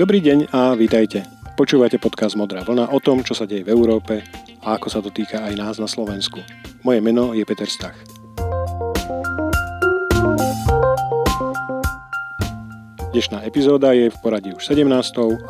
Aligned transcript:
Dobrý 0.00 0.24
deň 0.24 0.48
a 0.56 0.72
vítajte. 0.72 1.28
Počúvate 1.60 2.00
podcast 2.00 2.32
Modrá 2.32 2.64
vlna 2.64 2.88
o 2.88 3.04
tom, 3.04 3.20
čo 3.20 3.36
sa 3.36 3.44
deje 3.44 3.68
v 3.68 3.76
Európe 3.76 4.24
a 4.64 4.80
ako 4.80 4.88
sa 4.88 5.04
to 5.04 5.12
týka 5.12 5.44
aj 5.44 5.52
nás 5.60 5.76
na 5.76 5.84
Slovensku. 5.84 6.40
Moje 6.80 7.04
meno 7.04 7.36
je 7.36 7.44
Peter 7.44 7.68
Stach. 7.68 7.92
Dnešná 13.12 13.44
epizóda 13.44 13.92
je 13.92 14.08
v 14.08 14.16
poradí 14.24 14.56
už 14.56 14.72
17. 14.72 14.88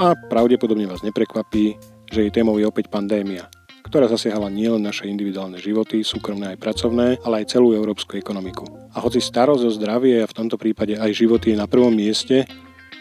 a 0.02 0.18
pravdepodobne 0.18 0.90
vás 0.90 1.06
neprekvapí, 1.06 1.78
že 2.10 2.18
jej 2.26 2.34
témou 2.34 2.58
je 2.58 2.66
opäť 2.66 2.90
pandémia, 2.90 3.46
ktorá 3.86 4.10
zasiahala 4.10 4.50
nielen 4.50 4.82
naše 4.82 5.06
individuálne 5.06 5.62
životy, 5.62 6.02
súkromné 6.02 6.58
aj 6.58 6.58
pracovné, 6.58 7.22
ale 7.22 7.46
aj 7.46 7.54
celú 7.54 7.70
európsku 7.70 8.18
ekonomiku. 8.18 8.66
A 8.90 8.98
hoci 8.98 9.22
starosť 9.22 9.62
o 9.62 9.70
zdravie 9.70 10.18
a 10.18 10.26
v 10.26 10.34
tomto 10.34 10.58
prípade 10.58 10.98
aj 10.98 11.14
životy 11.14 11.54
je 11.54 11.62
na 11.62 11.70
prvom 11.70 11.94
mieste, 11.94 12.50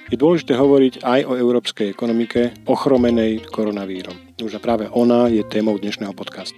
je 0.10 0.18
dôležité 0.18 0.58
hovoriť 0.58 1.06
aj 1.06 1.20
o 1.30 1.38
európskej 1.38 1.94
ekonomike 1.94 2.66
ochromenej 2.66 3.46
koronavírom. 3.54 4.18
Už 4.42 4.58
a 4.58 4.62
práve 4.62 4.90
ona 4.90 5.30
je 5.30 5.46
témou 5.46 5.78
dnešného 5.78 6.18
podcastu. 6.18 6.58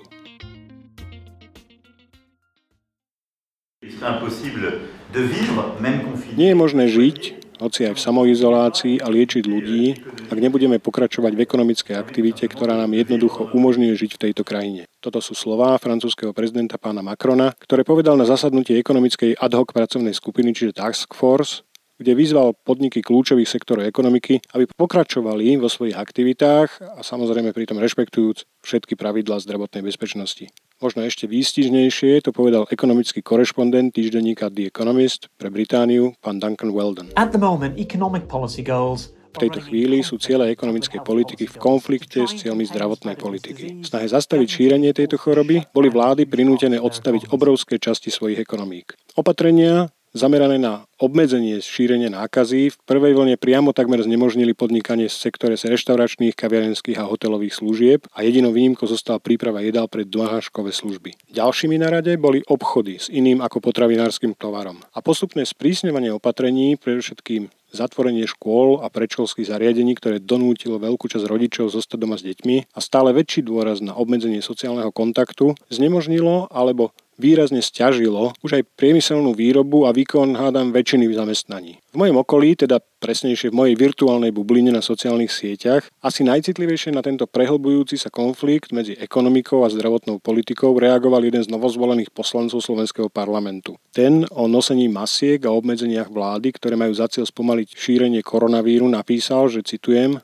Nie 6.40 6.56
je 6.56 6.58
možné 6.58 6.88
žiť, 6.88 7.20
hoci 7.60 7.92
aj 7.92 7.94
v 7.94 8.02
samoizolácii 8.02 8.96
a 9.04 9.08
liečiť 9.12 9.44
ľudí, 9.46 10.00
ak 10.32 10.40
nebudeme 10.40 10.80
pokračovať 10.80 11.36
v 11.36 11.44
ekonomickej 11.44 11.96
aktivite, 12.00 12.48
ktorá 12.48 12.80
nám 12.80 12.96
jednoducho 12.96 13.52
umožňuje 13.52 13.94
žiť 13.94 14.12
v 14.16 14.22
tejto 14.30 14.48
krajine. 14.48 14.88
Toto 15.04 15.20
sú 15.20 15.36
slová 15.36 15.76
francúzského 15.78 16.32
prezidenta 16.32 16.80
pána 16.80 17.04
Macrona, 17.06 17.54
ktoré 17.60 17.84
povedal 17.84 18.16
na 18.16 18.26
zasadnutí 18.26 18.74
ekonomickej 18.80 19.38
ad 19.38 19.54
hoc 19.54 19.76
pracovnej 19.76 20.16
skupiny, 20.16 20.56
čiže 20.56 20.80
Task 20.80 21.14
Force, 21.14 21.68
kde 22.02 22.18
vyzval 22.18 22.58
podniky 22.66 23.06
kľúčových 23.06 23.46
sektorov 23.46 23.86
ekonomiky, 23.86 24.42
aby 24.58 24.66
pokračovali 24.66 25.54
vo 25.62 25.70
svojich 25.70 25.94
aktivitách 25.94 26.98
a 26.98 27.06
samozrejme 27.06 27.54
pritom 27.54 27.78
rešpektujúc 27.78 28.66
všetky 28.66 28.98
pravidlá 28.98 29.38
zdravotnej 29.46 29.86
bezpečnosti. 29.86 30.50
Možno 30.82 31.06
ešte 31.06 31.30
výstižnejšie 31.30 32.26
to 32.26 32.34
povedal 32.34 32.66
ekonomický 32.74 33.22
korešpondent 33.22 33.94
týždenníka 33.94 34.50
The 34.50 34.74
Economist 34.74 35.30
pre 35.38 35.54
Britániu, 35.54 36.18
pán 36.26 36.42
Duncan 36.42 36.74
Weldon. 36.74 37.14
At 37.14 37.30
the 37.30 37.38
moment, 37.38 37.78
economic 37.78 38.26
policy 38.26 38.66
goals 38.66 39.14
v 39.32 39.48
tejto 39.48 39.64
chvíli 39.64 40.04
sú 40.04 40.20
ciele 40.20 40.52
ekonomickej 40.52 41.08
politiky 41.08 41.48
v 41.48 41.56
konflikte 41.56 42.28
s 42.28 42.36
cieľmi 42.36 42.68
zdravotnej 42.68 43.16
politiky. 43.16 43.80
V 43.80 43.88
snahe 43.88 44.04
zastaviť 44.04 44.48
šírenie 44.50 44.92
tejto 44.92 45.16
choroby 45.16 45.64
boli 45.72 45.88
vlády 45.88 46.28
prinútené 46.28 46.84
odstaviť 46.84 47.32
obrovské 47.32 47.80
časti 47.80 48.12
svojich 48.12 48.44
ekonomík. 48.44 48.92
Opatrenia, 49.16 49.88
zamerané 50.12 50.60
na 50.60 50.86
obmedzenie 51.00 51.64
šírenia 51.64 52.12
nákazy 52.12 52.72
v 52.72 52.78
prvej 52.86 53.18
vlne 53.18 53.36
priamo 53.40 53.72
takmer 53.72 54.04
znemožnili 54.04 54.54
podnikanie 54.54 55.08
v 55.08 55.16
sektore 55.16 55.56
z 55.58 55.72
reštauračných, 55.72 56.38
kaviarenských 56.38 57.00
a 57.00 57.08
hotelových 57.08 57.58
služieb 57.58 58.00
a 58.14 58.22
jedinou 58.22 58.54
výnimkou 58.54 58.86
zostala 58.86 59.18
príprava 59.24 59.64
jedál 59.64 59.90
pre 59.90 60.06
dláškové 60.06 60.76
služby. 60.76 61.18
Ďalšími 61.32 61.76
na 61.80 61.90
rade 61.90 62.14
boli 62.20 62.44
obchody 62.46 63.02
s 63.02 63.08
iným 63.10 63.42
ako 63.42 63.64
potravinárskym 63.64 64.38
tovarom. 64.38 64.84
A 64.94 65.00
postupné 65.00 65.48
sprísňovanie 65.48 66.14
opatrení, 66.14 66.76
predovšetkým 66.78 67.50
zatvorenie 67.72 68.28
škôl 68.28 68.84
a 68.84 68.92
predškolských 68.92 69.48
zariadení, 69.48 69.96
ktoré 69.96 70.20
donútilo 70.20 70.78
veľkú 70.78 71.08
časť 71.08 71.26
rodičov 71.26 71.72
zostať 71.72 71.98
doma 71.98 72.20
s 72.20 72.28
deťmi 72.28 72.76
a 72.76 72.80
stále 72.84 73.16
väčší 73.16 73.48
dôraz 73.48 73.80
na 73.80 73.96
obmedzenie 73.96 74.44
sociálneho 74.44 74.92
kontaktu, 74.92 75.56
znemožnilo 75.72 76.52
alebo 76.52 76.92
výrazne 77.22 77.62
stiažilo 77.62 78.34
už 78.42 78.58
aj 78.58 78.64
priemyselnú 78.74 79.38
výrobu 79.38 79.86
a 79.86 79.94
výkon 79.94 80.34
hádam 80.34 80.74
väčšiny 80.74 81.14
zamestnaní. 81.14 81.78
V 81.94 81.96
mojom 81.96 82.26
okolí, 82.26 82.58
teda 82.58 82.82
presnejšie 82.82 83.54
v 83.54 83.58
mojej 83.62 83.76
virtuálnej 83.78 84.34
bubline 84.34 84.74
na 84.74 84.82
sociálnych 84.82 85.30
sieťach, 85.30 85.86
asi 86.02 86.26
najcitlivejšie 86.26 86.90
na 86.90 87.06
tento 87.06 87.30
prehlbujúci 87.30 88.02
sa 88.02 88.10
konflikt 88.10 88.74
medzi 88.74 88.98
ekonomikou 88.98 89.62
a 89.62 89.70
zdravotnou 89.70 90.18
politikou 90.18 90.74
reagoval 90.74 91.22
jeden 91.22 91.46
z 91.46 91.54
novozvolených 91.54 92.10
poslancov 92.10 92.66
slovenského 92.66 93.14
parlamentu. 93.14 93.78
Ten 93.94 94.26
o 94.34 94.50
nosení 94.50 94.90
masiek 94.90 95.46
a 95.46 95.54
obmedzeniach 95.54 96.10
vlády, 96.10 96.58
ktoré 96.58 96.74
majú 96.74 96.98
za 96.98 97.06
cieľ 97.06 97.30
spomaliť 97.30 97.78
šírenie 97.78 98.26
koronavíru, 98.26 98.90
napísal, 98.90 99.46
že 99.54 99.62
citujem, 99.62 100.18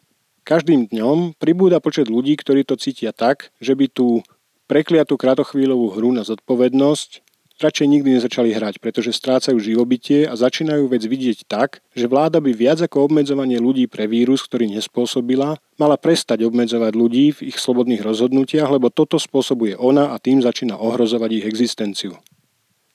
Každým 0.47 0.87
dňom 0.95 1.35
pribúda 1.35 1.83
počet 1.83 2.07
ľudí, 2.07 2.39
ktorí 2.39 2.63
to 2.63 2.79
cítia 2.79 3.11
tak, 3.11 3.51
že 3.59 3.75
by 3.75 3.91
tú 3.91 4.23
prekliatú 4.67 5.15
kratochvíľovú 5.15 5.95
hru 5.95 6.11
na 6.11 6.27
zodpovednosť 6.27 7.27
radšej 7.57 7.87
nikdy 7.89 8.09
nezačali 8.17 8.53
hrať, 8.53 8.77
pretože 8.77 9.13
strácajú 9.13 9.57
živobytie 9.57 10.29
a 10.29 10.37
začínajú 10.37 10.85
vec 10.93 11.01
vidieť 11.03 11.49
tak, 11.49 11.81
že 11.97 12.05
vláda 12.05 12.37
by 12.37 12.53
viac 12.53 12.79
ako 12.85 13.09
obmedzovanie 13.09 13.57
ľudí 13.57 13.89
pre 13.89 14.05
vírus, 14.05 14.45
ktorý 14.45 14.69
nespôsobila, 14.77 15.57
mala 15.81 15.97
prestať 15.97 16.45
obmedzovať 16.45 16.93
ľudí 16.93 17.25
v 17.33 17.49
ich 17.53 17.57
slobodných 17.57 18.05
rozhodnutiach, 18.05 18.69
lebo 18.69 18.93
toto 18.93 19.17
spôsobuje 19.17 19.73
ona 19.77 20.13
a 20.13 20.21
tým 20.21 20.41
začína 20.41 20.77
ohrozovať 20.77 21.43
ich 21.43 21.45
existenciu. 21.49 22.17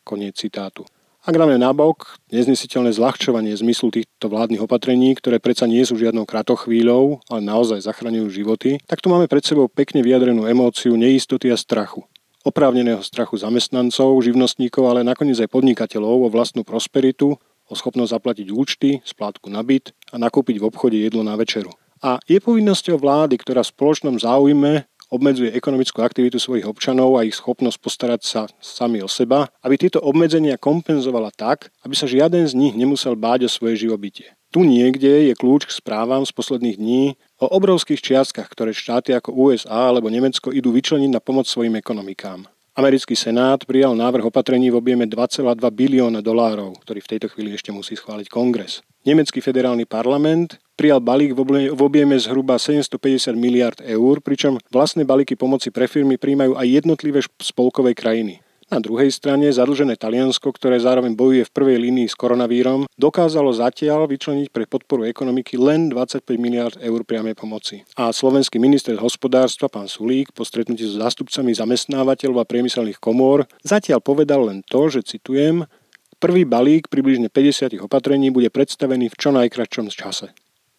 Koniec 0.06 0.38
citátu. 0.38 0.86
Ak 1.22 1.38
dáme 1.38 1.54
nabok 1.54 2.18
neznesiteľné 2.34 2.98
zľahčovanie 2.98 3.54
zmyslu 3.54 3.94
týchto 3.94 4.26
vládnych 4.26 4.66
opatrení, 4.66 5.14
ktoré 5.14 5.38
predsa 5.38 5.70
nie 5.70 5.86
sú 5.86 5.94
žiadnou 5.94 6.26
kratochvíľou, 6.26 7.22
ale 7.30 7.40
naozaj 7.46 7.86
zachraňujú 7.86 8.26
životy, 8.26 8.82
tak 8.90 8.98
tu 8.98 9.06
máme 9.06 9.30
pred 9.30 9.46
sebou 9.46 9.70
pekne 9.70 10.02
vyjadrenú 10.02 10.50
emóciu 10.50 10.98
neistoty 10.98 11.54
a 11.54 11.54
strachu. 11.54 12.02
Oprávneného 12.42 13.06
strachu 13.06 13.38
zamestnancov, 13.38 14.18
živnostníkov, 14.18 14.82
ale 14.82 15.06
nakoniec 15.06 15.38
aj 15.38 15.46
podnikateľov 15.54 16.26
o 16.26 16.28
vlastnú 16.34 16.66
prosperitu, 16.66 17.38
o 17.70 17.74
schopnosť 17.78 18.18
zaplatiť 18.18 18.46
účty, 18.50 18.98
splátku 19.06 19.46
na 19.46 19.62
byt 19.62 19.94
a 20.10 20.18
nakúpiť 20.18 20.58
v 20.58 20.66
obchode 20.74 20.98
jedlo 20.98 21.22
na 21.22 21.38
večeru. 21.38 21.70
A 22.02 22.18
je 22.26 22.42
povinnosťou 22.42 22.98
vlády, 22.98 23.38
ktorá 23.38 23.62
v 23.62 23.70
spoločnom 23.70 24.18
záujme 24.18 24.90
obmedzuje 25.12 25.52
ekonomickú 25.52 26.00
aktivitu 26.00 26.40
svojich 26.40 26.64
občanov 26.64 27.20
a 27.20 27.28
ich 27.28 27.36
schopnosť 27.36 27.78
postarať 27.78 28.20
sa 28.24 28.40
sami 28.64 29.04
o 29.04 29.08
seba, 29.12 29.52
aby 29.60 29.76
tieto 29.76 30.00
obmedzenia 30.00 30.56
kompenzovala 30.56 31.28
tak, 31.36 31.68
aby 31.84 31.92
sa 31.92 32.08
žiaden 32.08 32.48
z 32.48 32.56
nich 32.56 32.72
nemusel 32.72 33.12
báť 33.12 33.44
o 33.44 33.52
svoje 33.52 33.84
živobytie. 33.84 34.32
Tu 34.52 34.68
niekde 34.68 35.32
je 35.32 35.34
kľúč 35.36 35.64
k 35.64 35.72
správam 35.72 36.28
z 36.28 36.32
posledných 36.32 36.76
dní 36.76 37.04
o 37.40 37.48
obrovských 37.48 38.04
čiastkách, 38.04 38.52
ktoré 38.52 38.76
štáty 38.76 39.16
ako 39.16 39.32
USA 39.32 39.88
alebo 39.88 40.12
Nemecko 40.12 40.52
idú 40.52 40.76
vyčleniť 40.76 41.08
na 41.08 41.24
pomoc 41.24 41.48
svojim 41.48 41.72
ekonomikám. 41.80 42.51
Americký 42.72 43.12
senát 43.12 43.60
prijal 43.68 43.92
návrh 43.92 44.32
opatrení 44.32 44.72
v 44.72 44.80
objeme 44.80 45.04
2,2 45.04 45.44
bilióna 45.76 46.24
dolárov, 46.24 46.80
ktorý 46.80 47.04
v 47.04 47.10
tejto 47.16 47.28
chvíli 47.28 47.52
ešte 47.52 47.68
musí 47.68 47.92
schváliť 47.92 48.32
kongres. 48.32 48.80
Nemecký 49.04 49.44
federálny 49.44 49.84
parlament 49.84 50.56
prijal 50.72 51.04
balík 51.04 51.36
v 51.36 51.76
objeme 51.76 52.16
zhruba 52.16 52.56
750 52.56 53.36
miliard 53.36 53.76
eur, 53.84 54.24
pričom 54.24 54.56
vlastné 54.72 55.04
balíky 55.06 55.36
pomoci 55.36 55.68
pre 55.68 55.84
firmy 55.84 56.16
príjmajú 56.16 56.56
aj 56.56 56.66
jednotlivé 56.82 57.20
spolkové 57.44 57.92
krajiny. 57.92 58.41
Na 58.72 58.80
druhej 58.80 59.12
strane 59.12 59.52
zadlžené 59.52 60.00
Taliansko, 60.00 60.48
ktoré 60.48 60.80
zároveň 60.80 61.12
bojuje 61.12 61.44
v 61.44 61.52
prvej 61.52 61.76
línii 61.76 62.08
s 62.08 62.16
koronavírom, 62.16 62.88
dokázalo 62.96 63.52
zatiaľ 63.52 64.08
vyčleniť 64.08 64.48
pre 64.48 64.64
podporu 64.64 65.04
ekonomiky 65.04 65.60
len 65.60 65.92
25 65.92 66.24
miliard 66.40 66.72
eur 66.80 67.04
priamej 67.04 67.36
pomoci. 67.36 67.84
A 68.00 68.08
slovenský 68.08 68.56
minister 68.56 68.96
hospodárstva, 68.96 69.68
pán 69.68 69.92
Sulík, 69.92 70.32
po 70.32 70.48
stretnutí 70.48 70.88
so 70.88 71.04
zástupcami 71.04 71.52
zamestnávateľov 71.52 72.40
a 72.40 72.48
priemyselných 72.48 72.96
komôr, 72.96 73.44
zatiaľ 73.60 74.00
povedal 74.00 74.48
len 74.48 74.64
to, 74.64 74.88
že 74.88 75.04
citujem, 75.04 75.68
prvý 76.16 76.48
balík 76.48 76.88
približne 76.88 77.28
50 77.28 77.76
opatrení 77.76 78.32
bude 78.32 78.48
predstavený 78.48 79.12
v 79.12 79.18
čo 79.20 79.36
najkračšom 79.36 79.92
čase. 79.92 80.32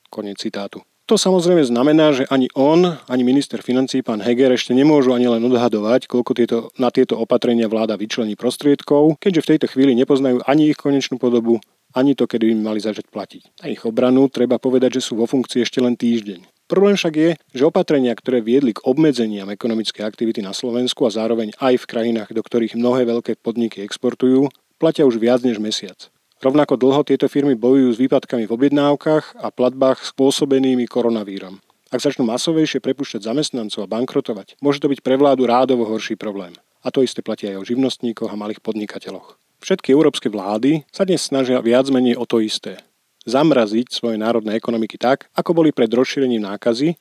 Koniec 0.09 0.41
citátu. 0.41 0.81
To 1.11 1.19
samozrejme 1.19 1.67
znamená, 1.67 2.15
že 2.15 2.23
ani 2.31 2.47
on, 2.55 2.95
ani 3.11 3.23
minister 3.27 3.59
financí, 3.59 3.99
pán 3.99 4.23
Heger, 4.23 4.55
ešte 4.55 4.71
nemôžu 4.71 5.11
ani 5.11 5.27
len 5.27 5.43
odhadovať, 5.43 6.07
koľko 6.07 6.31
tieto, 6.31 6.57
na 6.79 6.95
tieto 6.95 7.19
opatrenia 7.19 7.67
vláda 7.67 7.99
vyčlení 7.99 8.39
prostriedkov, 8.39 9.19
keďže 9.19 9.43
v 9.43 9.49
tejto 9.51 9.67
chvíli 9.67 9.99
nepoznajú 9.99 10.39
ani 10.47 10.71
ich 10.71 10.79
konečnú 10.79 11.19
podobu, 11.19 11.59
ani 11.91 12.15
to, 12.15 12.23
kedy 12.23 12.55
by 12.55 12.71
mali 12.71 12.79
začať 12.79 13.11
platiť. 13.11 13.41
Na 13.59 13.67
ich 13.67 13.83
obranu 13.83 14.31
treba 14.31 14.55
povedať, 14.55 15.03
že 15.03 15.11
sú 15.11 15.19
vo 15.19 15.27
funkcii 15.27 15.67
ešte 15.67 15.83
len 15.83 15.99
týždeň. 15.99 16.71
Problém 16.71 16.95
však 16.95 17.13
je, 17.19 17.29
že 17.51 17.67
opatrenia, 17.67 18.15
ktoré 18.15 18.39
viedli 18.39 18.71
k 18.71 18.79
obmedzeniam 18.87 19.51
ekonomickej 19.51 20.07
aktivity 20.07 20.39
na 20.39 20.55
Slovensku 20.55 21.03
a 21.03 21.11
zároveň 21.11 21.51
aj 21.59 21.83
v 21.83 21.89
krajinách, 21.91 22.31
do 22.31 22.39
ktorých 22.39 22.79
mnohé 22.79 23.03
veľké 23.03 23.43
podniky 23.43 23.83
exportujú, 23.83 24.47
platia 24.79 25.03
už 25.03 25.19
viac 25.19 25.43
než 25.43 25.59
mesiac. 25.59 26.07
Rovnako 26.43 26.75
dlho 26.75 27.07
tieto 27.07 27.31
firmy 27.31 27.55
bojujú 27.55 27.95
s 27.95 28.01
výpadkami 28.03 28.43
v 28.43 28.51
objednávkach 28.51 29.39
a 29.39 29.47
platbách 29.47 30.03
spôsobenými 30.03 30.83
koronavírom. 30.91 31.63
Ak 31.87 32.03
začnú 32.03 32.27
masovejšie 32.27 32.83
prepušťať 32.83 33.31
zamestnancov 33.31 33.87
a 33.87 33.87
bankrotovať, 33.87 34.59
môže 34.59 34.83
to 34.83 34.91
byť 34.91 34.99
pre 34.99 35.15
vládu 35.15 35.47
rádovo 35.47 35.87
horší 35.87 36.19
problém. 36.19 36.51
A 36.83 36.91
to 36.91 36.99
isté 36.99 37.23
platí 37.23 37.47
aj 37.47 37.63
o 37.63 37.63
živnostníkoch 37.63 38.27
a 38.27 38.35
malých 38.35 38.59
podnikateľoch. 38.59 39.39
Všetky 39.63 39.95
európske 39.95 40.27
vlády 40.27 40.83
sa 40.91 41.07
dnes 41.07 41.23
snažia 41.23 41.63
viac 41.63 41.87
menej 41.87 42.19
o 42.19 42.27
to 42.27 42.43
isté. 42.43 42.75
Zamraziť 43.23 43.95
svoje 43.95 44.19
národné 44.19 44.59
ekonomiky 44.59 44.99
tak, 44.99 45.31
ako 45.39 45.63
boli 45.63 45.71
pred 45.71 45.87
rozšírením 45.87 46.43
nákazy 46.43 46.99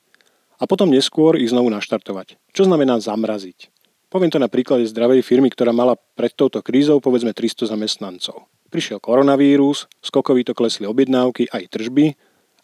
a 0.62 0.71
potom 0.71 0.87
neskôr 0.87 1.35
ich 1.35 1.50
znovu 1.50 1.67
naštartovať. 1.75 2.39
Čo 2.55 2.71
znamená 2.71 3.03
zamraziť? 3.03 3.71
Poviem 4.12 4.29
to 4.29 4.37
na 4.37 4.53
príklade 4.53 4.85
zdravej 4.85 5.25
firmy, 5.25 5.49
ktorá 5.49 5.73
mala 5.73 5.97
pred 5.97 6.37
touto 6.37 6.61
krízou 6.61 7.00
povedzme 7.00 7.32
300 7.32 7.64
zamestnancov. 7.73 8.44
Prišiel 8.69 9.00
koronavírus, 9.00 9.88
skokovito 10.05 10.53
klesli 10.53 10.85
objednávky 10.85 11.49
aj 11.49 11.73
tržby 11.73 12.12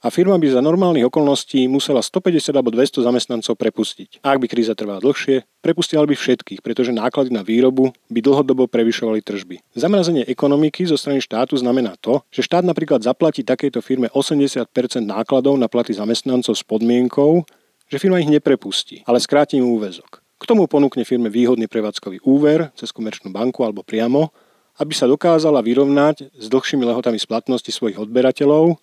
a 0.05 0.13
firma 0.13 0.37
by 0.37 0.45
za 0.45 0.61
normálnych 0.61 1.09
okolností 1.09 1.65
musela 1.65 2.05
150 2.05 2.53
alebo 2.53 2.69
200 2.69 3.01
zamestnancov 3.01 3.57
prepustiť. 3.57 4.21
A 4.21 4.37
ak 4.37 4.45
by 4.45 4.47
kríza 4.53 4.77
trvala 4.77 5.01
dlhšie, 5.01 5.49
prepustila 5.65 6.05
by 6.05 6.13
všetkých, 6.13 6.61
pretože 6.61 6.93
náklady 6.93 7.33
na 7.33 7.41
výrobu 7.41 7.97
by 8.13 8.21
dlhodobo 8.21 8.69
prevyšovali 8.69 9.25
tržby. 9.25 9.65
Zamrazenie 9.73 10.29
ekonomiky 10.29 10.85
zo 10.85 11.01
strany 11.01 11.25
štátu 11.25 11.57
znamená 11.57 11.97
to, 11.97 12.21
že 12.29 12.45
štát 12.45 12.61
napríklad 12.61 13.01
zaplatí 13.01 13.41
takejto 13.41 13.81
firme 13.81 14.13
80% 14.13 14.69
nákladov 15.01 15.57
na 15.57 15.65
platy 15.65 15.97
zamestnancov 15.97 16.53
s 16.53 16.61
podmienkou, 16.61 17.49
že 17.89 17.97
firma 17.97 18.21
ich 18.21 18.29
neprepustí, 18.29 19.01
ale 19.09 19.17
skráti 19.17 19.57
im 19.57 19.65
úvezok. 19.65 20.28
K 20.39 20.45
tomu 20.47 20.71
ponúkne 20.71 21.03
firme 21.03 21.27
výhodný 21.27 21.67
prevádzkový 21.67 22.23
úver 22.23 22.71
cez 22.79 22.95
komerčnú 22.95 23.35
banku 23.35 23.67
alebo 23.67 23.83
priamo, 23.83 24.31
aby 24.79 24.95
sa 24.95 25.11
dokázala 25.11 25.59
vyrovnať 25.61 26.31
s 26.39 26.47
dlhšími 26.47 26.87
lehotami 26.87 27.19
splatnosti 27.19 27.75
svojich 27.75 27.99
odberateľov 27.99 28.79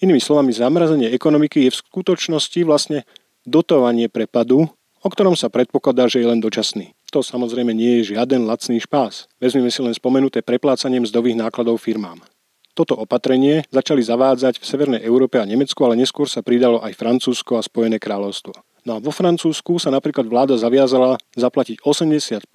Inými 0.00 0.16
slovami, 0.16 0.48
zamrazenie 0.56 1.12
ekonomiky 1.12 1.68
je 1.68 1.76
v 1.76 1.80
skutočnosti 1.84 2.60
vlastne 2.64 3.04
dotovanie 3.44 4.08
prepadu, 4.08 4.64
o 5.04 5.08
ktorom 5.12 5.36
sa 5.36 5.52
predpokladá, 5.52 6.08
že 6.08 6.24
je 6.24 6.26
len 6.32 6.40
dočasný. 6.40 6.96
To 7.12 7.20
samozrejme 7.20 7.76
nie 7.76 8.00
je 8.00 8.16
žiaden 8.16 8.48
lacný 8.48 8.80
špás. 8.80 9.28
Vezmeme 9.36 9.68
si 9.68 9.84
len 9.84 9.92
spomenuté 9.92 10.40
preplácanie 10.40 11.04
mzdových 11.04 11.36
nákladov 11.36 11.84
firmám. 11.84 12.24
Toto 12.72 12.96
opatrenie 12.96 13.68
začali 13.68 14.00
zavádzať 14.00 14.56
v 14.56 14.64
Severnej 14.64 15.02
Európe 15.04 15.36
a 15.36 15.44
Nemecku, 15.44 15.76
ale 15.84 16.00
neskôr 16.00 16.24
sa 16.24 16.40
pridalo 16.40 16.80
aj 16.80 16.96
Francúzsko 16.96 17.60
a 17.60 17.66
Spojené 17.66 18.00
kráľovstvo. 18.00 18.56
No 18.88 18.96
a 18.96 18.98
vo 18.98 19.12
Francúzsku 19.12 19.76
sa 19.76 19.92
napríklad 19.92 20.24
vláda 20.24 20.56
zaviazala 20.56 21.20
zaplatiť 21.36 21.84
85% 21.84 22.48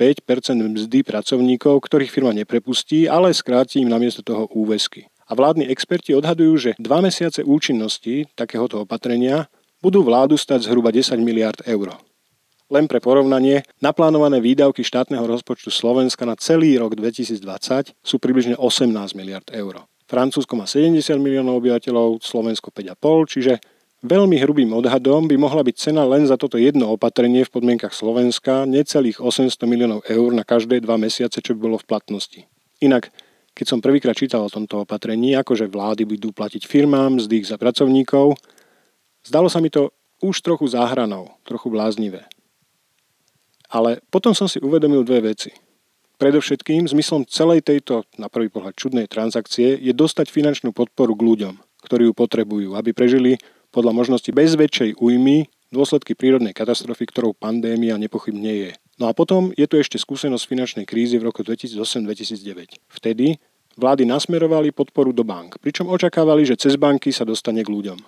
mzdy 0.57 1.05
pracovníkov, 1.05 1.85
ktorých 1.85 2.09
firma 2.09 2.33
neprepustí, 2.33 3.05
ale 3.05 3.29
skráti 3.29 3.85
im 3.85 3.89
namiesto 3.93 4.25
toho 4.25 4.49
úväzky. 4.49 5.05
A 5.25 5.33
vládni 5.33 5.69
experti 5.69 6.13
odhadujú, 6.13 6.53
že 6.57 6.71
dva 6.77 7.01
mesiace 7.01 7.41
účinnosti 7.41 8.29
takéhoto 8.37 8.81
opatrenia 8.85 9.49
budú 9.81 10.01
vládu 10.01 10.37
stať 10.37 10.65
zhruba 10.65 10.89
10 10.89 11.17
miliard 11.21 11.61
eur. 11.65 11.97
Len 12.73 12.89
pre 12.89 12.97
porovnanie, 12.97 13.61
naplánované 13.77 14.41
výdavky 14.41 14.81
štátneho 14.81 15.29
rozpočtu 15.29 15.69
Slovenska 15.69 16.25
na 16.25 16.33
celý 16.33 16.81
rok 16.81 16.97
2020 16.97 17.93
sú 18.01 18.15
približne 18.17 18.57
18 18.57 18.89
miliard 19.13 19.45
eur. 19.53 19.85
Francúzsko 20.09 20.57
má 20.57 20.65
70 20.65 21.17
miliónov 21.21 21.61
obyvateľov, 21.61 22.21
Slovensko 22.21 22.73
5,5, 22.73 23.33
čiže 23.33 23.53
veľmi 24.05 24.37
hrubým 24.39 24.71
odhadom 24.77 25.25
by 25.25 25.35
mohla 25.35 25.65
byť 25.65 25.75
cena 25.75 26.05
len 26.05 26.29
za 26.29 26.37
toto 26.37 26.61
jedno 26.61 26.93
opatrenie 26.93 27.41
v 27.43 27.53
podmienkach 27.53 27.91
Slovenska 27.91 28.69
necelých 28.69 29.17
800 29.17 29.51
miliónov 29.65 30.05
eur 30.05 30.29
na 30.31 30.45
každé 30.45 30.79
dva 30.85 30.95
mesiace, 31.01 31.41
čo 31.41 31.57
by 31.57 31.59
bolo 31.59 31.77
v 31.81 31.89
platnosti. 31.89 32.45
Inak 32.79 33.09
keď 33.55 33.65
som 33.71 33.79
prvýkrát 33.79 34.19
čítal 34.19 34.43
o 34.43 34.51
tomto 34.51 34.83
opatrení, 34.83 35.31
akože 35.39 35.71
vlády 35.71 36.03
budú 36.03 36.35
platiť 36.35 36.67
firmám 36.67 37.23
zdých 37.23 37.55
za 37.55 37.57
pracovníkov, 37.57 38.35
zdalo 39.23 39.47
sa 39.47 39.63
mi 39.63 39.71
to 39.71 39.95
už 40.19 40.43
trochu 40.43 40.67
záhranou, 40.67 41.31
trochu 41.47 41.71
bláznivé. 41.71 42.27
Ale 43.71 44.03
potom 44.11 44.35
som 44.35 44.51
si 44.51 44.59
uvedomil 44.59 45.07
dve 45.07 45.31
veci. 45.31 45.55
Predovšetkým 46.19 46.83
zmyslom 46.91 47.23
celej 47.31 47.63
tejto, 47.63 48.03
na 48.19 48.27
prvý 48.27 48.51
pohľad 48.51 48.75
čudnej 48.75 49.07
transakcie, 49.07 49.79
je 49.79 49.91
dostať 49.95 50.31
finančnú 50.31 50.75
podporu 50.75 51.15
k 51.15 51.23
ľuďom, 51.23 51.55
ktorí 51.87 52.11
ju 52.11 52.13
potrebujú, 52.15 52.75
aby 52.75 52.91
prežili 52.91 53.39
podľa 53.75 53.91
možnosti 53.91 54.31
bez 54.31 54.55
väčšej 54.55 54.95
újmy 55.03 55.51
dôsledky 55.67 56.15
prírodnej 56.15 56.55
katastrofy, 56.55 57.11
ktorou 57.11 57.35
pandémia 57.35 57.99
nepochybne 57.99 58.53
je. 58.55 58.71
No 58.95 59.11
a 59.11 59.13
potom 59.13 59.51
je 59.59 59.67
tu 59.67 59.75
ešte 59.75 59.99
skúsenosť 59.99 60.47
finančnej 60.47 60.85
krízy 60.87 61.19
v 61.19 61.27
roku 61.27 61.43
2008-2009. 61.43 62.79
Vtedy 62.87 63.35
vlády 63.75 64.07
nasmerovali 64.07 64.71
podporu 64.71 65.11
do 65.11 65.27
bank, 65.27 65.59
pričom 65.59 65.91
očakávali, 65.91 66.47
že 66.47 66.55
cez 66.55 66.79
banky 66.79 67.11
sa 67.11 67.27
dostane 67.27 67.59
k 67.59 67.67
ľuďom. 67.67 67.99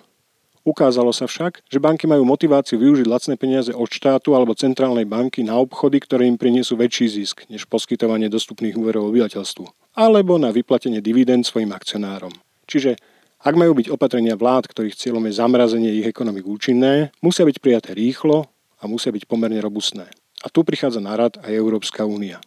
Ukázalo 0.64 1.12
sa 1.12 1.28
však, 1.28 1.64
že 1.68 1.80
banky 1.80 2.04
majú 2.08 2.24
motiváciu 2.28 2.76
využiť 2.80 3.06
lacné 3.08 3.34
peniaze 3.40 3.72
od 3.72 3.88
štátu 3.88 4.36
alebo 4.36 4.56
centrálnej 4.56 5.04
banky 5.08 5.44
na 5.44 5.56
obchody, 5.56 6.00
ktoré 6.00 6.28
im 6.28 6.40
priniesú 6.40 6.76
väčší 6.76 7.08
zisk 7.08 7.44
než 7.48 7.68
poskytovanie 7.68 8.28
dostupných 8.28 8.76
úverov 8.76 9.08
obyvateľstvu, 9.12 9.64
alebo 9.96 10.36
na 10.36 10.52
vyplatenie 10.52 11.00
dividend 11.00 11.48
svojim 11.48 11.72
akcionárom. 11.72 12.32
Čiže 12.68 13.00
ak 13.38 13.54
majú 13.54 13.70
byť 13.70 13.94
opatrenia 13.94 14.34
vlád, 14.34 14.66
ktorých 14.66 14.98
cieľom 14.98 15.22
je 15.30 15.38
zamrazenie 15.38 16.02
ich 16.02 16.10
ekonomik 16.10 16.42
účinné, 16.42 17.14
musia 17.22 17.46
byť 17.46 17.62
prijaté 17.62 17.94
rýchlo 17.94 18.50
a 18.82 18.84
musia 18.90 19.14
byť 19.14 19.30
pomerne 19.30 19.62
robustné. 19.62 20.10
A 20.42 20.50
tu 20.50 20.66
prichádza 20.66 20.98
na 20.98 21.14
rad 21.14 21.38
aj 21.46 21.54
Európska 21.54 22.02
únia. 22.02 22.42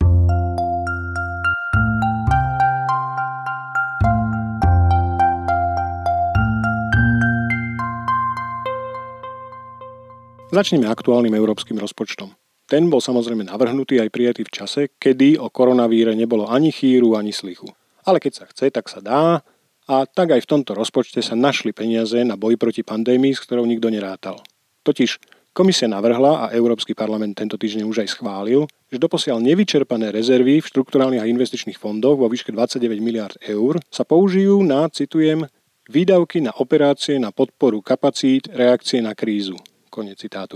Začneme 10.52 10.92
aktuálnym 10.92 11.32
európskym 11.32 11.80
rozpočtom. 11.80 12.36
Ten 12.68 12.92
bol 12.92 13.00
samozrejme 13.00 13.48
navrhnutý 13.48 14.04
aj 14.04 14.12
prijatý 14.12 14.44
v 14.44 14.52
čase, 14.52 14.82
kedy 15.00 15.40
o 15.40 15.48
koronavíre 15.48 16.12
nebolo 16.20 16.52
ani 16.52 16.76
chýru, 16.76 17.16
ani 17.16 17.32
slichu. 17.32 17.72
Ale 18.04 18.20
keď 18.20 18.44
sa 18.44 18.46
chce, 18.52 18.68
tak 18.76 18.92
sa 18.92 19.00
dá 19.00 19.40
a 19.90 20.06
tak 20.06 20.38
aj 20.38 20.46
v 20.46 20.50
tomto 20.50 20.78
rozpočte 20.78 21.22
sa 21.24 21.34
našli 21.34 21.74
peniaze 21.74 22.22
na 22.22 22.38
boj 22.38 22.58
proti 22.58 22.86
pandémii, 22.86 23.34
s 23.34 23.44
ktorou 23.44 23.66
nikto 23.66 23.90
nerátal. 23.90 24.42
Totiž 24.86 25.22
Komisia 25.52 25.84
navrhla 25.92 26.48
a 26.48 26.56
Európsky 26.56 26.96
parlament 26.96 27.36
tento 27.36 27.60
týždeň 27.60 27.84
už 27.84 28.08
aj 28.08 28.16
schválil, 28.16 28.72
že 28.88 28.96
doposiaľ 28.96 29.44
nevyčerpané 29.44 30.08
rezervy 30.08 30.64
v 30.64 30.70
štrukturálnych 30.72 31.20
a 31.20 31.28
investičných 31.28 31.76
fondoch 31.76 32.16
vo 32.16 32.32
výške 32.32 32.56
29 32.56 33.04
miliard 33.04 33.36
eur 33.44 33.76
sa 33.92 34.08
použijú 34.08 34.64
na, 34.64 34.88
citujem, 34.88 35.44
výdavky 35.92 36.40
na 36.40 36.56
operácie 36.56 37.20
na 37.20 37.36
podporu 37.36 37.84
kapacít 37.84 38.48
reakcie 38.48 39.04
na 39.04 39.12
krízu. 39.12 39.60
Konec 39.92 40.24
citátu. 40.24 40.56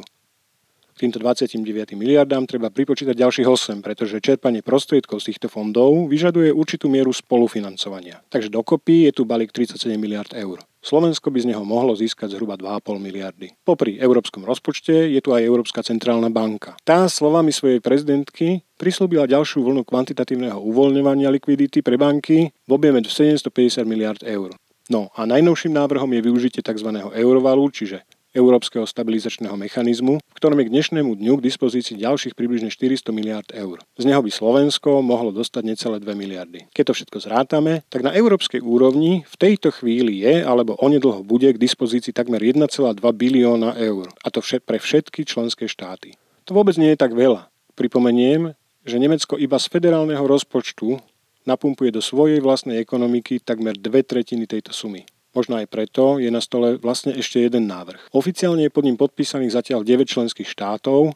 K 0.95 1.03
týmto 1.03 1.19
29 1.19 1.91
miliardám 1.99 2.47
treba 2.47 2.71
pripočítať 2.71 3.19
ďalších 3.19 3.43
8, 3.43 3.83
pretože 3.83 4.23
čerpanie 4.23 4.63
prostriedkov 4.63 5.19
z 5.19 5.35
týchto 5.35 5.51
fondov 5.51 6.07
vyžaduje 6.07 6.55
určitú 6.55 6.87
mieru 6.87 7.11
spolufinancovania. 7.11 8.23
Takže 8.31 8.47
dokopy 8.47 9.11
je 9.11 9.19
tu 9.19 9.27
balík 9.27 9.51
37 9.51 9.99
miliard 9.99 10.31
eur. 10.31 10.63
Slovensko 10.79 11.35
by 11.35 11.43
z 11.43 11.51
neho 11.51 11.67
mohlo 11.67 11.99
získať 11.99 12.39
zhruba 12.39 12.55
2,5 12.55 12.95
miliardy. 12.95 13.51
Popri 13.67 13.99
európskom 13.99 14.47
rozpočte 14.47 15.11
je 15.11 15.19
tu 15.19 15.35
aj 15.35 15.43
Európska 15.43 15.83
centrálna 15.83 16.31
banka. 16.31 16.79
Tá 16.87 17.11
slovami 17.11 17.51
svojej 17.51 17.83
prezidentky 17.83 18.63
prislúbila 18.79 19.27
ďalšiu 19.27 19.67
vlnu 19.67 19.83
kvantitatívneho 19.83 20.63
uvoľňovania 20.63 21.27
likvidity 21.27 21.83
pre 21.83 21.99
banky 21.99 22.55
v 22.55 22.71
objeme 22.71 23.03
750 23.03 23.83
miliard 23.83 24.23
eur. 24.23 24.55
No 24.87 25.09
a 25.17 25.25
najnovším 25.27 25.75
návrhom 25.75 26.13
je 26.13 26.21
využitie 26.21 26.61
tzv. 26.61 26.87
eurovalu, 27.17 27.67
čiže 27.73 28.05
Európskeho 28.35 28.83
stabilizačného 28.83 29.55
mechanizmu, 29.55 30.19
v 30.19 30.35
ktorom 30.35 30.59
je 30.59 30.67
k 30.67 30.73
dnešnému 30.75 31.15
dňu 31.15 31.39
k 31.39 31.45
dispozícii 31.47 32.03
ďalších 32.03 32.35
približne 32.35 32.67
400 32.67 33.15
miliard 33.15 33.47
eur. 33.55 33.79
Z 33.95 34.03
neho 34.03 34.19
by 34.19 34.27
Slovensko 34.27 34.99
mohlo 34.99 35.31
dostať 35.31 35.63
necelé 35.63 36.03
2 36.03 36.11
miliardy. 36.11 36.67
Keď 36.75 36.83
to 36.91 36.93
všetko 36.99 37.17
zrátame, 37.23 37.87
tak 37.87 38.03
na 38.03 38.11
európskej 38.11 38.59
úrovni 38.59 39.23
v 39.23 39.35
tejto 39.39 39.71
chvíli 39.71 40.19
je 40.27 40.43
alebo 40.43 40.75
onedlho 40.83 41.23
bude 41.23 41.47
k 41.47 41.57
dispozícii 41.57 42.11
takmer 42.11 42.43
1,2 42.43 42.67
bilióna 43.15 43.79
eur. 43.79 44.11
A 44.19 44.27
to 44.27 44.43
všet 44.43 44.67
pre 44.67 44.83
všetky 44.83 45.23
členské 45.23 45.71
štáty. 45.71 46.19
To 46.45 46.51
vôbec 46.51 46.75
nie 46.75 46.91
je 46.91 46.99
tak 46.99 47.15
veľa. 47.15 47.47
Pripomeniem, 47.79 48.53
že 48.83 48.99
Nemecko 48.99 49.39
iba 49.39 49.57
z 49.57 49.71
federálneho 49.71 50.21
rozpočtu 50.27 50.99
napumpuje 51.47 51.93
do 51.93 52.01
svojej 52.01 52.41
vlastnej 52.41 52.81
ekonomiky 52.81 53.39
takmer 53.39 53.77
dve 53.77 54.01
tretiny 54.03 54.49
tejto 54.49 54.73
sumy. 54.73 55.05
Možno 55.35 55.59
aj 55.59 55.67
preto 55.67 56.15
je 56.15 56.31
na 56.31 56.39
stole 56.39 56.79
vlastne 56.79 57.11
ešte 57.11 57.43
jeden 57.43 57.67
návrh. 57.67 58.15
Oficiálne 58.15 58.63
je 58.63 58.71
pod 58.71 58.87
ním 58.87 58.95
podpísaných 58.95 59.51
zatiaľ 59.51 59.83
9 59.83 60.07
členských 60.07 60.47
štátov, 60.47 61.11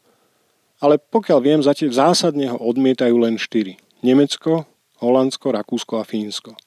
ale 0.84 1.00
pokiaľ 1.00 1.40
viem, 1.40 1.60
zatiaľ 1.64 1.92
zásadne 1.96 2.52
ho 2.52 2.60
odmietajú 2.60 3.16
len 3.16 3.40
4. 3.40 3.80
Nemecko, 4.04 4.68
Holandsko, 5.00 5.56
Rakúsko 5.56 6.00
a 6.00 6.04
Fínsko. 6.04 6.60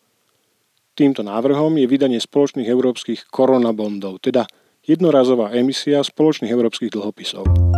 Týmto 0.92 1.24
návrhom 1.24 1.76
je 1.76 1.88
vydanie 1.88 2.20
spoločných 2.20 2.68
európskych 2.68 3.28
koronabondov, 3.28 4.20
teda 4.24 4.48
jednorazová 4.84 5.52
emisia 5.52 6.04
spoločných 6.04 6.52
európskych 6.52 6.92
dlhopisov. 6.92 7.71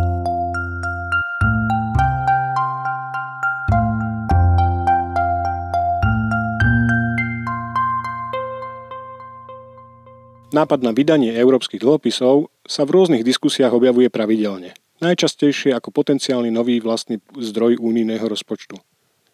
Nápad 10.55 10.87
na 10.87 10.95
vydanie 10.95 11.35
európskych 11.35 11.83
dlhopisov 11.83 12.47
sa 12.63 12.87
v 12.87 12.95
rôznych 12.95 13.27
diskusiách 13.27 13.75
objavuje 13.75 14.07
pravidelne. 14.07 14.71
Najčastejšie 15.03 15.75
ako 15.75 15.91
potenciálny 15.91 16.47
nový 16.47 16.79
vlastný 16.79 17.19
zdroj 17.35 17.75
únijného 17.83 18.23
rozpočtu. 18.23 18.79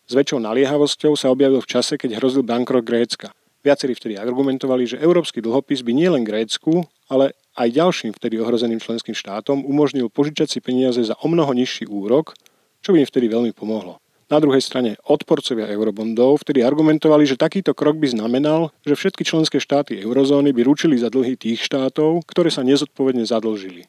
S 0.10 0.18
väčšou 0.18 0.42
naliehavosťou 0.42 1.14
sa 1.14 1.30
objavil 1.30 1.62
v 1.62 1.70
čase, 1.70 2.02
keď 2.02 2.18
hrozil 2.18 2.42
bankrot 2.42 2.82
Grécka. 2.82 3.30
Viacerí 3.62 3.94
vtedy 3.94 4.18
argumentovali, 4.18 4.90
že 4.90 4.98
európsky 4.98 5.46
dlhopis 5.46 5.86
by 5.86 5.94
nielen 5.94 6.26
Grécku, 6.26 6.90
ale 7.06 7.38
aj 7.54 7.70
ďalším 7.70 8.18
vtedy 8.18 8.42
ohrozeným 8.42 8.82
členským 8.82 9.14
štátom 9.14 9.62
umožnil 9.62 10.10
požičať 10.10 10.50
si 10.50 10.58
peniaze 10.58 11.06
za 11.06 11.14
o 11.22 11.30
mnoho 11.30 11.54
nižší 11.54 11.86
úrok, 11.86 12.34
čo 12.82 12.98
by 12.98 13.06
im 13.06 13.06
vtedy 13.06 13.30
veľmi 13.30 13.54
pomohlo. 13.54 14.02
Na 14.32 14.40
druhej 14.40 14.64
strane 14.64 14.96
odporcovia 15.04 15.68
eurobondov 15.68 16.48
vtedy 16.48 16.64
argumentovali, 16.64 17.28
že 17.28 17.36
takýto 17.36 17.76
krok 17.76 18.00
by 18.00 18.16
znamenal, 18.16 18.72
že 18.88 18.96
všetky 18.96 19.28
členské 19.28 19.60
štáty 19.60 20.00
eurozóny 20.00 20.56
by 20.56 20.64
ručili 20.64 20.96
za 20.96 21.12
dlhy 21.12 21.36
tých 21.36 21.60
štátov, 21.68 22.24
ktoré 22.32 22.48
sa 22.48 22.64
nezodpovedne 22.64 23.28
zadlžili. 23.28 23.84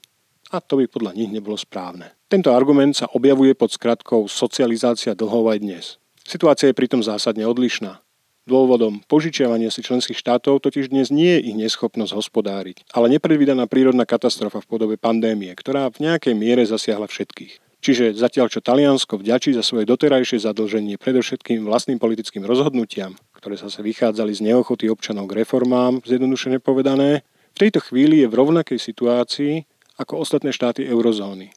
A 0.51 0.59
to 0.59 0.83
by 0.83 0.91
podľa 0.91 1.15
nich 1.15 1.31
nebolo 1.31 1.55
správne. 1.55 2.11
Tento 2.27 2.51
argument 2.51 2.99
sa 2.99 3.07
objavuje 3.15 3.55
pod 3.55 3.71
skratkou 3.71 4.27
socializácia 4.27 5.15
dlhov 5.15 5.47
aj 5.47 5.59
dnes. 5.63 5.85
Situácia 6.27 6.75
je 6.75 6.77
pritom 6.77 7.07
zásadne 7.07 7.47
odlišná. 7.47 8.03
Dôvodom 8.43 8.99
požičiavania 9.07 9.71
si 9.71 9.87
členských 9.87 10.19
štátov 10.19 10.59
totiž 10.59 10.91
dnes 10.91 11.15
nie 11.15 11.39
je 11.39 11.55
ich 11.55 11.57
neschopnosť 11.57 12.19
hospodáriť, 12.19 12.83
ale 12.91 13.15
nepredvídaná 13.15 13.71
prírodná 13.71 14.03
katastrofa 14.03 14.59
v 14.59 14.67
podobe 14.67 14.99
pandémie, 14.99 15.55
ktorá 15.55 15.87
v 15.95 16.11
nejakej 16.11 16.35
miere 16.35 16.67
zasiahla 16.67 17.07
všetkých. 17.07 17.72
Čiže 17.83 18.15
zatiaľ, 18.15 18.47
čo 18.47 18.63
Taliansko 18.63 19.19
vďačí 19.19 19.59
za 19.59 19.67
svoje 19.67 19.91
doterajšie 19.91 20.39
zadlženie 20.47 21.03
predovšetkým 21.03 21.67
vlastným 21.67 21.99
politickým 21.99 22.47
rozhodnutiam, 22.47 23.19
ktoré 23.35 23.59
sa 23.59 23.67
vychádzali 23.67 24.31
z 24.31 24.41
neochoty 24.47 24.87
občanov 24.87 25.27
k 25.27 25.43
reformám, 25.43 25.99
zjednodušene 26.07 26.63
povedané, 26.63 27.27
v 27.53 27.59
tejto 27.59 27.83
chvíli 27.83 28.23
je 28.23 28.31
v 28.31 28.39
rovnakej 28.39 28.79
situácii 28.79 29.67
ako 29.99 30.23
ostatné 30.23 30.55
štáty 30.55 30.87
eurozóny. 30.87 31.51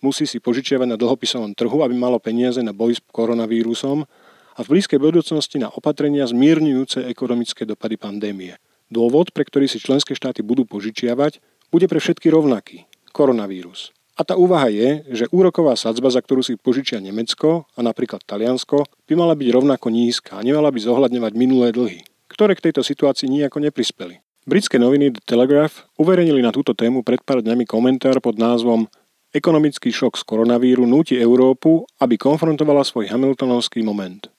Musí 0.00 0.24
si 0.24 0.40
požičiavať 0.40 0.88
na 0.88 0.96
dlhopisovom 0.96 1.52
trhu, 1.52 1.84
aby 1.84 1.92
malo 1.92 2.16
peniaze 2.16 2.64
na 2.64 2.72
boj 2.72 2.96
s 2.96 3.00
koronavírusom 3.12 4.08
a 4.56 4.60
v 4.64 4.70
blízkej 4.72 4.96
budúcnosti 4.96 5.60
na 5.60 5.68
opatrenia 5.68 6.24
zmierňujúce 6.24 7.04
ekonomické 7.04 7.68
dopady 7.68 8.00
pandémie. 8.00 8.56
Dôvod, 8.88 9.32
pre 9.36 9.44
ktorý 9.44 9.68
si 9.68 9.76
členské 9.76 10.16
štáty 10.16 10.40
budú 10.40 10.64
požičiavať, 10.64 11.44
bude 11.68 11.84
pre 11.84 12.00
všetky 12.00 12.32
rovnaký– 12.32 12.88
koronavírus. 13.16 13.95
A 14.16 14.24
tá 14.24 14.32
úvaha 14.32 14.72
je, 14.72 15.04
že 15.12 15.24
úroková 15.28 15.76
sadzba, 15.76 16.08
za 16.08 16.24
ktorú 16.24 16.40
si 16.40 16.56
požičia 16.56 17.04
Nemecko 17.04 17.68
a 17.76 17.80
napríklad 17.84 18.24
Taliansko, 18.24 18.88
by 19.04 19.12
mala 19.12 19.36
byť 19.36 19.48
rovnako 19.52 19.92
nízka 19.92 20.40
a 20.40 20.44
nemala 20.44 20.72
by 20.72 20.80
zohľadňovať 20.80 21.32
minulé 21.36 21.68
dlhy, 21.76 22.00
ktoré 22.32 22.56
k 22.56 22.72
tejto 22.72 22.80
situácii 22.80 23.28
nijako 23.28 23.60
neprispeli. 23.60 24.24
Britské 24.48 24.80
noviny 24.80 25.12
The 25.12 25.22
Telegraph 25.26 25.84
uverejnili 26.00 26.40
na 26.40 26.48
túto 26.48 26.72
tému 26.72 27.04
pred 27.04 27.20
pár 27.20 27.44
dňami 27.44 27.68
komentár 27.68 28.16
pod 28.24 28.40
názvom 28.40 28.88
Ekonomický 29.36 29.92
šok 29.92 30.16
z 30.16 30.24
koronavíru 30.24 30.88
núti 30.88 31.18
Európu, 31.20 31.84
aby 32.00 32.16
konfrontovala 32.16 32.88
svoj 32.88 33.12
hamiltonovský 33.12 33.84
moment. 33.84 34.32